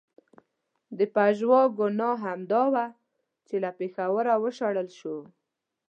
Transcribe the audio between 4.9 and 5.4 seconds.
شو.